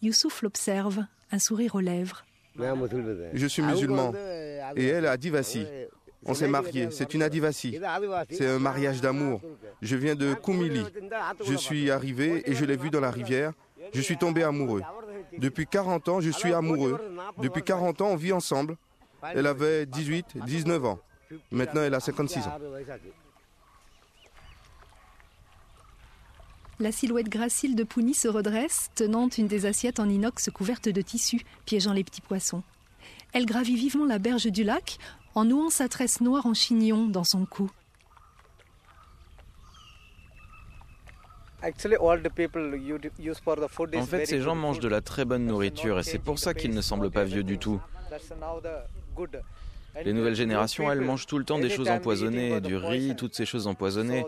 Youssouf 0.00 0.42
l'observe, 0.42 1.04
un 1.30 1.38
sourire 1.38 1.76
aux 1.76 1.80
lèvres. 1.80 2.24
Je 2.56 3.46
suis 3.46 3.62
musulman 3.62 4.12
et 4.76 4.86
elle 4.86 5.06
a 5.06 5.12
Adivasi. 5.12 5.66
On 6.24 6.34
s'est 6.34 6.48
mariés, 6.48 6.88
c'est 6.90 7.14
une 7.14 7.22
adivasi. 7.22 7.78
C'est 8.30 8.46
un 8.46 8.58
mariage 8.58 9.00
d'amour. 9.00 9.40
Je 9.80 9.96
viens 9.96 10.14
de 10.14 10.34
Kumili. 10.34 10.84
Je 11.44 11.54
suis 11.54 11.90
arrivé 11.90 12.48
et 12.48 12.54
je 12.54 12.64
l'ai 12.64 12.76
vu 12.76 12.90
dans 12.90 13.00
la 13.00 13.10
rivière. 13.10 13.52
Je 13.92 14.00
suis 14.00 14.16
tombé 14.16 14.42
amoureux. 14.42 14.82
Depuis 15.38 15.66
40 15.66 16.08
ans, 16.08 16.20
je 16.20 16.30
suis 16.30 16.52
amoureux. 16.52 17.00
Depuis 17.38 17.62
40 17.62 18.00
ans, 18.02 18.08
on 18.08 18.16
vit 18.16 18.32
ensemble. 18.32 18.76
Elle 19.22 19.46
avait 19.46 19.86
18, 19.86 20.38
19 20.46 20.84
ans. 20.84 20.98
Maintenant, 21.50 21.82
elle 21.82 21.94
a 21.94 22.00
56 22.00 22.46
ans. 22.46 22.58
La 26.80 26.90
silhouette 26.90 27.28
gracile 27.28 27.76
de 27.76 27.84
Pouni 27.84 28.14
se 28.14 28.28
redresse, 28.28 28.90
tenant 28.94 29.28
une 29.28 29.46
des 29.46 29.66
assiettes 29.66 30.00
en 30.00 30.08
inox 30.08 30.50
couverte 30.50 30.88
de 30.88 31.00
tissu, 31.00 31.42
piégeant 31.64 31.92
les 31.92 32.02
petits 32.02 32.20
poissons. 32.20 32.62
Elle 33.32 33.46
gravit 33.46 33.76
vivement 33.76 34.04
la 34.04 34.18
berge 34.18 34.46
du 34.46 34.64
lac 34.64 34.98
en 35.34 35.44
nouant 35.44 35.70
sa 35.70 35.88
tresse 35.88 36.20
noire 36.20 36.46
en 36.46 36.54
chignon 36.54 37.06
dans 37.06 37.24
son 37.24 37.46
cou. 37.46 37.70
En 41.62 41.66
fait, 44.06 44.26
ces 44.26 44.40
gens 44.40 44.54
mangent 44.56 44.80
de 44.80 44.88
la 44.88 45.00
très 45.00 45.24
bonne 45.24 45.46
nourriture 45.46 45.98
et 45.98 46.02
c'est 46.02 46.18
pour 46.18 46.38
ça 46.38 46.54
qu'ils 46.54 46.74
ne 46.74 46.80
semblent 46.80 47.10
pas 47.10 47.24
vieux 47.24 47.44
du 47.44 47.58
tout. 47.58 47.80
Les 50.04 50.12
nouvelles 50.14 50.34
générations, 50.34 50.90
elles 50.90 51.02
mangent 51.02 51.26
tout 51.26 51.38
le 51.38 51.44
temps 51.44 51.58
des 51.58 51.68
choses 51.70 51.88
empoisonnées, 51.88 52.60
du 52.60 52.76
riz, 52.76 53.14
toutes 53.14 53.34
ces 53.34 53.44
choses 53.44 53.66
empoisonnées. 53.66 54.24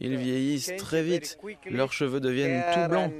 Ils 0.00 0.16
vieillissent 0.16 0.72
très 0.78 1.02
vite, 1.02 1.38
leurs 1.68 1.92
cheveux 1.92 2.20
deviennent 2.20 2.64
tout 2.72 2.88
blancs. 2.88 3.12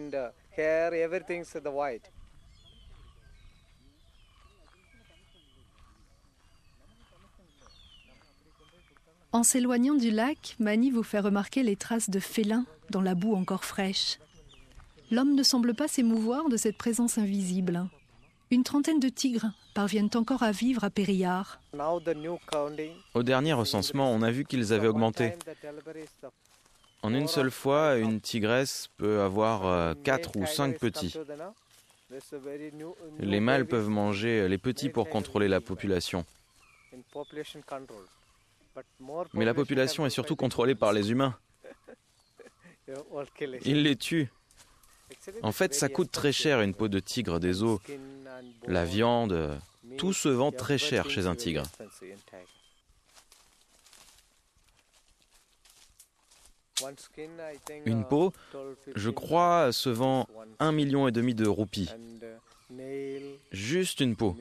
En 9.37 9.43
s'éloignant 9.43 9.93
du 9.93 10.11
lac, 10.11 10.57
Mani 10.59 10.91
vous 10.91 11.03
fait 11.03 11.21
remarquer 11.21 11.63
les 11.63 11.77
traces 11.77 12.09
de 12.09 12.21
félins 12.21 12.65
dans 12.89 13.03
la 13.03 13.15
boue 13.15 13.35
encore 13.35 13.67
fraîche. 13.67 14.19
L'homme 15.11 15.35
ne 15.35 15.43
semble 15.43 15.75
pas 15.75 15.89
s'émouvoir 15.89 16.49
de 16.49 16.57
cette 16.57 16.79
présence 16.79 17.19
invisible. 17.19 17.87
Une 18.51 18.65
trentaine 18.65 18.99
de 18.99 19.11
tigres 19.11 19.51
parviennent 19.75 20.09
encore 20.15 20.43
à 20.43 20.53
vivre 20.53 20.85
à 20.85 20.89
Périllard. 20.89 21.61
Au 23.13 23.23
dernier 23.23 23.53
recensement, 23.53 24.11
on 24.11 24.23
a 24.23 24.31
vu 24.31 24.47
qu'ils 24.47 24.73
avaient 24.73 24.89
augmenté. 24.89 25.35
En 27.03 27.13
une 27.13 27.29
seule 27.29 27.51
fois, 27.51 27.97
une 27.97 28.23
tigresse 28.23 28.89
peut 28.97 29.21
avoir 29.21 29.97
4 30.03 30.31
euh, 30.35 30.41
ou 30.41 30.47
5 30.47 30.79
petits. 30.79 31.15
Les 33.19 33.41
mâles 33.41 33.67
peuvent 33.67 33.91
manger 33.91 34.49
les 34.49 34.57
petits 34.57 34.89
pour 34.89 35.11
contrôler 35.11 35.49
la 35.49 35.61
population. 35.61 36.25
Mais 39.35 39.45
la 39.45 39.55
population 39.55 40.07
est 40.07 40.11
surtout 40.11 40.37
contrôlée 40.37 40.75
par 40.75 40.93
les 40.93 41.11
humains. 41.11 41.37
Ils 43.65 43.83
les 43.83 43.97
tuent. 43.97 44.31
En 45.43 45.53
fait, 45.53 45.75
ça 45.75 45.89
coûte 45.89 46.11
très 46.11 46.33
cher 46.33 46.61
une 46.61 46.75
peau 46.75 46.89
de 46.89 47.01
tigre 47.01 47.41
des 47.41 47.63
eaux. 47.63 47.81
La 48.67 48.85
viande, 48.85 49.59
tout 49.99 50.13
se 50.13 50.29
vend 50.29 50.53
très 50.53 50.79
cher 50.79 51.11
chez 51.11 51.27
un 51.27 51.35
tigre. 51.35 51.63
Une 57.87 58.05
peau, 58.05 58.33
je 58.95 59.11
crois, 59.11 59.73
se 59.73 59.89
vend 59.89 60.29
un 60.59 60.73
million 60.73 61.09
et 61.09 61.13
demi 61.13 61.35
de 61.35 61.47
roupies. 61.47 61.91
Juste 63.53 64.01
une 64.01 64.17
peau. 64.17 64.37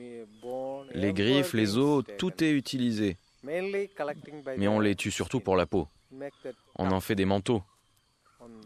Les 0.92 1.12
griffes, 1.12 1.54
les 1.54 1.78
os, 1.78 2.04
tout 2.18 2.44
est 2.44 2.50
utilisé. 2.50 3.16
Mais 4.56 4.68
on 4.68 4.80
les 4.80 4.94
tue 4.94 5.10
surtout 5.10 5.40
pour 5.40 5.56
la 5.56 5.66
peau. 5.66 5.88
On 6.76 6.90
en 6.90 7.00
fait 7.00 7.14
des 7.14 7.24
manteaux. 7.24 7.62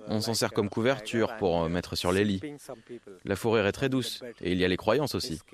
On 0.08 0.20
s'en 0.20 0.34
sert 0.34 0.52
comme 0.52 0.68
couverture 0.68 1.36
pour 1.36 1.68
mettre 1.68 1.96
sur 1.96 2.12
les 2.12 2.24
lits. 2.24 2.40
La 3.24 3.36
fourrure 3.36 3.66
est 3.66 3.72
très 3.72 3.88
douce 3.88 4.22
et 4.40 4.52
il 4.52 4.58
y 4.58 4.64
a 4.64 4.68
les 4.68 4.76
croyances 4.76 5.14
aussi. 5.14 5.40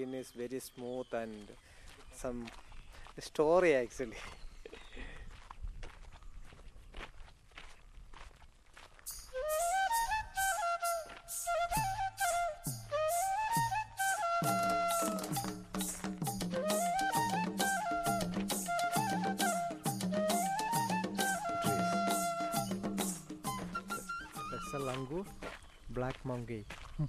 black 25.91 26.25
monkey. 26.25 26.65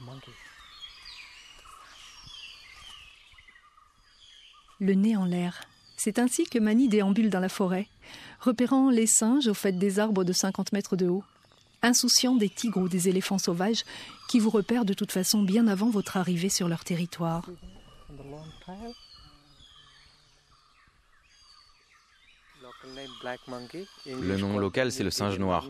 monkey. 0.00 0.32
Le 4.80 4.94
nez 4.94 5.16
en 5.16 5.24
l'air. 5.24 5.62
C'est 5.96 6.18
ainsi 6.18 6.44
que 6.44 6.58
Mani 6.58 6.88
déambule 6.88 7.30
dans 7.30 7.40
la 7.40 7.48
forêt, 7.48 7.86
repérant 8.40 8.90
les 8.90 9.06
singes 9.06 9.46
au 9.46 9.54
fait 9.54 9.72
des 9.72 10.00
arbres 10.00 10.24
de 10.24 10.32
50 10.32 10.72
mètres 10.72 10.96
de 10.96 11.06
haut, 11.06 11.22
insouciant 11.82 12.34
des 12.34 12.48
tigres 12.48 12.80
ou 12.80 12.88
des 12.88 13.08
éléphants 13.08 13.38
sauvages 13.38 13.84
qui 14.28 14.40
vous 14.40 14.50
repèrent 14.50 14.84
de 14.84 14.94
toute 14.94 15.12
façon 15.12 15.42
bien 15.42 15.68
avant 15.68 15.90
votre 15.90 16.16
arrivée 16.16 16.48
sur 16.48 16.68
leur 16.68 16.82
territoire. 16.82 17.48
Le 24.06 24.36
nom 24.36 24.58
local, 24.58 24.92
c'est 24.92 25.04
le 25.04 25.10
singe 25.10 25.38
noir. 25.38 25.68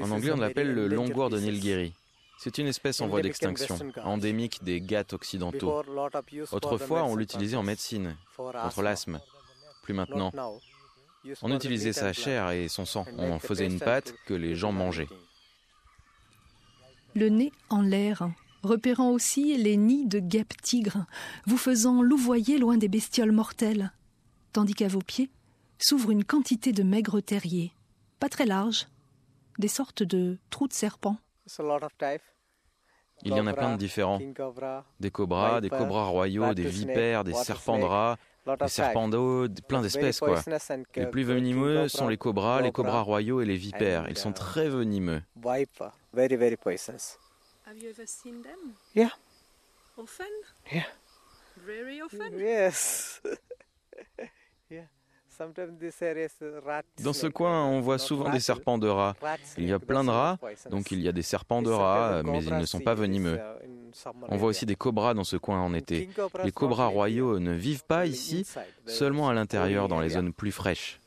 En 0.00 0.10
anglais, 0.10 0.32
on 0.32 0.36
l'appelle 0.36 0.72
le 0.72 0.88
longueur 0.88 1.30
de 1.30 1.38
Nilgiri. 1.38 1.92
C'est 2.38 2.56
une 2.58 2.66
espèce 2.66 3.00
en 3.02 3.06
voie 3.06 3.20
d'extinction, 3.20 3.78
endémique 4.02 4.64
des 4.64 4.80
Ghats 4.80 5.04
occidentaux. 5.12 5.82
Autrefois, 6.52 7.04
on 7.04 7.14
l'utilisait 7.14 7.56
en 7.56 7.62
médecine, 7.62 8.16
contre 8.36 8.82
l'asthme. 8.82 9.20
Plus 9.82 9.94
maintenant. 9.94 10.32
On 11.42 11.54
utilisait 11.54 11.92
sa 11.92 12.12
chair 12.12 12.50
et 12.50 12.68
son 12.68 12.86
sang. 12.86 13.04
On 13.18 13.38
faisait 13.38 13.66
une 13.66 13.78
pâte 13.78 14.14
que 14.26 14.34
les 14.34 14.54
gens 14.54 14.72
mangeaient. 14.72 15.08
Le 17.14 17.28
nez 17.28 17.52
en 17.68 17.82
l'air, 17.82 18.30
repérant 18.62 19.10
aussi 19.10 19.56
les 19.58 19.76
nids 19.76 20.06
de 20.06 20.20
guêpes 20.20 20.54
tigres, 20.62 21.04
vous 21.46 21.58
faisant 21.58 22.02
louvoyer 22.02 22.56
loin 22.56 22.78
des 22.78 22.88
bestioles 22.88 23.32
mortelles, 23.32 23.92
tandis 24.52 24.74
qu'à 24.74 24.88
vos 24.88 25.00
pieds, 25.00 25.28
s'ouvre 25.82 26.10
une 26.10 26.24
quantité 26.24 26.72
de 26.72 26.82
maigres 26.82 27.20
terriers, 27.20 27.72
pas 28.18 28.28
très 28.28 28.46
larges, 28.46 28.86
des 29.58 29.68
sortes 29.68 30.02
de 30.02 30.38
trous 30.50 30.68
de 30.68 30.72
serpents. 30.72 31.16
Il 33.22 33.34
y 33.34 33.40
en 33.40 33.46
a 33.46 33.52
plein 33.52 33.72
de 33.72 33.76
différents. 33.76 34.18
Des 34.18 35.10
cobras, 35.10 35.60
des 35.60 35.68
cobras 35.68 36.06
royaux, 36.06 36.54
des 36.54 36.64
vipères, 36.64 37.24
des 37.24 37.34
serpents 37.34 37.78
de 37.78 37.84
rats, 37.84 38.16
des 38.46 38.68
serpents 38.68 39.08
d'eau, 39.08 39.46
plein 39.68 39.82
d'espèces 39.82 40.20
quoi. 40.20 40.42
Les 40.96 41.06
plus 41.06 41.24
venimeux 41.24 41.88
sont 41.88 42.08
les 42.08 42.16
cobras, 42.16 42.62
les 42.62 42.72
cobras 42.72 43.02
royaux 43.02 43.40
et 43.40 43.44
les 43.44 43.56
vipères. 43.56 44.08
Ils 44.08 44.18
sont 44.18 44.32
très 44.32 44.68
venimeux. 44.68 45.22
Dans 57.02 57.12
ce 57.12 57.26
coin, 57.26 57.64
on 57.64 57.80
voit 57.80 57.98
souvent 57.98 58.30
des 58.30 58.40
serpents 58.40 58.78
de 58.78 58.88
rats. 58.88 59.16
Il 59.58 59.68
y 59.68 59.72
a 59.72 59.78
plein 59.78 60.04
de 60.04 60.10
rats, 60.10 60.38
donc 60.70 60.90
il 60.90 61.00
y 61.00 61.08
a 61.08 61.12
des 61.12 61.22
serpents 61.22 61.62
de 61.62 61.70
rats, 61.70 62.22
mais 62.24 62.44
ils 62.44 62.56
ne 62.56 62.66
sont 62.66 62.80
pas 62.80 62.94
venimeux. 62.94 63.38
On 64.28 64.36
voit 64.36 64.48
aussi 64.48 64.66
des 64.66 64.76
cobras 64.76 65.14
dans 65.14 65.24
ce 65.24 65.36
coin 65.36 65.60
en 65.60 65.74
été. 65.74 66.08
Les 66.44 66.52
cobras 66.52 66.86
royaux 66.86 67.38
ne 67.38 67.52
vivent 67.52 67.84
pas 67.84 68.06
ici, 68.06 68.46
seulement 68.86 69.28
à 69.28 69.34
l'intérieur, 69.34 69.88
dans 69.88 70.00
les 70.00 70.10
zones 70.10 70.32
plus 70.32 70.52
fraîches. 70.52 71.00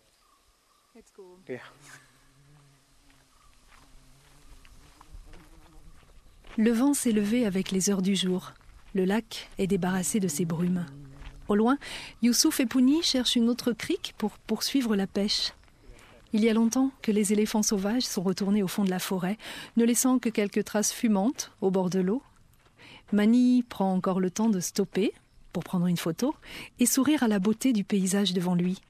Le 6.58 6.72
vent 6.72 6.94
s'est 6.94 7.12
levé 7.12 7.46
avec 7.48 7.72
les 7.72 7.90
heures 7.90 8.04
du 8.04 8.16
jour. 8.16 8.54
Le 8.94 9.06
lac 9.06 9.50
est 9.58 9.66
débarrassé 9.66 10.20
de 10.20 10.28
ses 10.28 10.46
brumes. 10.46 10.86
Au 11.48 11.56
loin, 11.56 11.78
Youssouf 12.22 12.60
et 12.60 12.66
Pouni 12.66 13.02
cherchent 13.04 13.36
une 13.36 13.50
autre 13.50 13.72
crique 13.72 14.14
pour 14.18 14.32
poursuivre 14.32 14.96
la 14.96 15.08
pêche. 15.08 15.54
Il 16.32 16.44
y 16.44 16.50
a 16.50 16.54
longtemps 16.54 16.92
que 17.02 17.12
les 17.12 17.32
éléphants 17.32 17.62
sauvages 17.62 18.04
sont 18.04 18.24
retournés 18.24 18.64
au 18.64 18.68
fond 18.68 18.84
de 18.84 18.90
la 18.90 19.00
forêt, 19.00 19.38
ne 19.78 19.86
laissant 19.86 20.18
que 20.18 20.30
quelques 20.30 20.64
traces 20.64 20.92
fumantes 20.92 21.52
au 21.62 21.70
bord 21.70 21.90
de 21.90 22.00
l'eau. 22.00 22.24
Mani 23.12 23.64
prend 23.64 23.94
encore 23.94 24.20
le 24.20 24.32
temps 24.32 24.50
de 24.50 24.60
stopper 24.60 25.14
pour 25.52 25.64
prendre 25.64 25.86
une 25.86 25.98
photo 25.98 26.34
et 26.80 26.88
sourire 26.88 27.22
à 27.22 27.28
la 27.28 27.38
beauté 27.38 27.72
du 27.72 27.84
paysage 27.84 28.34
devant 28.34 28.56
lui. 28.56 28.82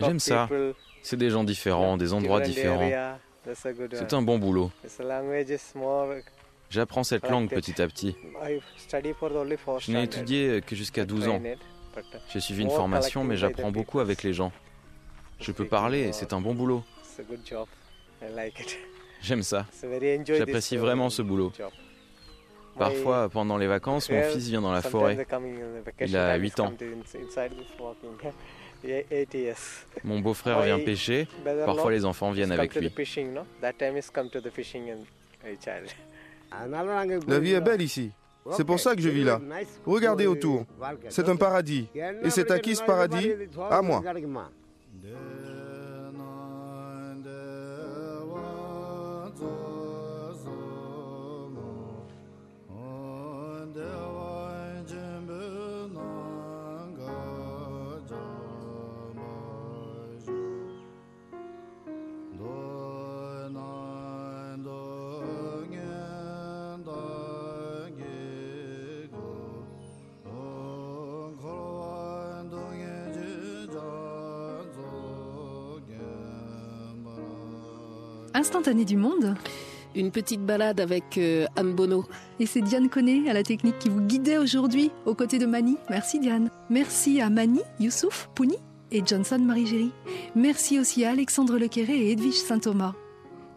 J'aime 0.00 0.20
ça. 0.20 0.48
C'est 1.02 1.16
des 1.16 1.30
gens 1.30 1.42
différents, 1.42 1.96
des 1.96 2.12
endroits 2.12 2.40
différents. 2.40 3.16
C'est 3.54 4.12
un 4.12 4.22
bon 4.22 4.38
boulot. 4.38 4.70
J'apprends 6.70 7.04
cette 7.04 7.28
langue 7.28 7.48
petit 7.48 7.80
à 7.80 7.86
petit. 7.86 8.16
Je 9.80 9.92
n'ai 9.92 10.02
étudié 10.02 10.60
que 10.60 10.76
jusqu'à 10.76 11.04
12 11.04 11.28
ans. 11.28 11.40
J'ai 12.30 12.40
suivi 12.40 12.62
une 12.62 12.70
formation, 12.70 13.24
mais 13.24 13.36
j'apprends 13.36 13.70
beaucoup 13.70 14.00
avec 14.00 14.22
les 14.22 14.32
gens. 14.32 14.52
Je 15.40 15.52
peux 15.52 15.66
parler, 15.66 16.12
c'est 16.12 16.32
un 16.32 16.40
bon 16.40 16.54
boulot. 16.54 16.84
J'aime 19.20 19.42
ça. 19.42 19.66
J'apprécie 20.26 20.76
vraiment 20.76 21.10
ce 21.10 21.22
boulot. 21.22 21.52
Parfois, 22.78 23.28
pendant 23.28 23.56
les 23.56 23.66
vacances, 23.66 24.10
mon 24.10 24.22
fils 24.22 24.48
vient 24.48 24.60
dans 24.60 24.72
la 24.72 24.82
forêt. 24.82 25.26
Il 26.00 26.16
a 26.16 26.36
8 26.36 26.60
ans. 26.60 26.72
Mon 30.04 30.20
beau-frère 30.20 30.62
vient 30.62 30.78
pêcher. 30.78 31.26
Parfois, 31.66 31.90
les 31.90 32.04
enfants 32.04 32.30
viennent 32.30 32.52
avec 32.52 32.76
lui. 32.76 32.90
La 37.26 37.38
vie 37.38 37.52
est 37.52 37.60
belle 37.60 37.82
ici. 37.82 38.12
C'est 38.52 38.64
pour 38.64 38.80
ça 38.80 38.94
que 38.94 39.02
je 39.02 39.08
vis 39.08 39.24
là. 39.24 39.40
Regardez 39.84 40.26
autour. 40.26 40.64
C'est 41.08 41.28
un 41.28 41.36
paradis. 41.36 41.88
Et 42.22 42.30
c'est 42.30 42.50
à 42.50 42.58
qui 42.58 42.74
ce 42.76 42.82
paradis? 42.82 43.32
À 43.70 43.82
moi. 43.82 44.02
Instantané 78.38 78.84
du 78.84 78.96
monde. 78.96 79.34
Une 79.96 80.12
petite 80.12 80.46
balade 80.46 80.78
avec 80.78 81.18
euh, 81.18 81.46
Anne 81.56 81.74
Bono. 81.74 82.04
Et 82.38 82.46
c'est 82.46 82.60
Diane 82.60 82.88
Conné 82.88 83.28
à 83.28 83.32
la 83.32 83.42
technique 83.42 83.80
qui 83.80 83.88
vous 83.88 84.00
guidait 84.00 84.38
aujourd'hui 84.38 84.92
aux 85.06 85.16
côtés 85.16 85.40
de 85.40 85.46
Mani. 85.46 85.76
Merci 85.90 86.20
Diane. 86.20 86.48
Merci 86.70 87.20
à 87.20 87.30
Mani, 87.30 87.62
Youssouf, 87.80 88.30
Pouni 88.36 88.54
et 88.92 89.02
Johnson 89.04 89.40
Marie-Géry. 89.40 89.90
Merci 90.36 90.78
aussi 90.78 91.04
à 91.04 91.10
Alexandre 91.10 91.58
Lequéré 91.58 91.94
et 91.94 92.12
Edwige 92.12 92.38
Saint-Thomas. 92.38 92.94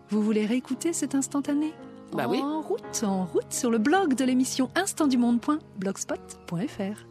Vous 0.10 0.24
voulez 0.24 0.48
réécouter 0.48 0.94
cet 0.94 1.14
instantané? 1.14 1.74
Bah 2.12 2.26
oui. 2.28 2.40
En 2.40 2.62
route, 2.62 3.04
en 3.04 3.26
route 3.26 3.54
sur 3.54 3.70
le 3.70 3.78
blog 3.78 4.16
de 4.16 4.26
l'émission 4.26 4.72
instantdumonde.blogspot.fr. 4.74 7.11